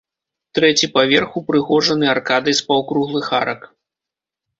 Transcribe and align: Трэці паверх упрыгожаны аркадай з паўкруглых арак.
Трэці 0.59 0.87
паверх 0.95 1.35
упрыгожаны 1.41 2.05
аркадай 2.13 2.55
з 2.61 2.65
паўкруглых 2.71 3.29
арак. 3.41 3.61